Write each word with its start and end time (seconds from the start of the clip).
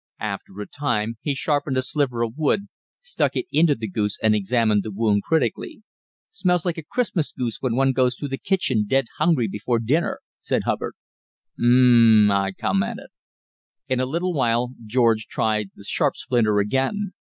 After 0.19 0.59
a 0.59 0.65
time 0.67 1.19
he 1.21 1.35
sharpened 1.35 1.77
a 1.77 1.83
sliver 1.83 2.23
of 2.23 2.33
wood, 2.35 2.69
stuck 3.01 3.35
it 3.35 3.45
into 3.51 3.75
the 3.75 3.87
goose 3.87 4.17
and 4.23 4.33
examined 4.33 4.81
the 4.81 4.89
wound 4.91 5.21
critically. 5.21 5.83
"Smells 6.31 6.65
like 6.65 6.79
a 6.79 6.83
Christmas 6.83 7.31
goose 7.31 7.57
when 7.61 7.75
one 7.75 7.91
goes 7.91 8.15
through 8.15 8.29
the 8.29 8.39
kitchen 8.39 8.85
dead 8.87 9.05
hungry 9.19 9.47
before 9.47 9.77
dinner," 9.77 10.21
said 10.39 10.63
Hubbard. 10.65 10.95
"Um 11.59 11.65
m 11.65 12.31
n!" 12.31 12.31
I 12.31 12.51
commented. 12.51 13.09
In 13.87 13.99
a 13.99 14.07
little 14.07 14.33
while 14.33 14.73
George 14.83 15.27
tried 15.27 15.69
the 15.75 15.83
sharp 15.83 16.15
splinter 16.15 16.57
again. 16.57 17.13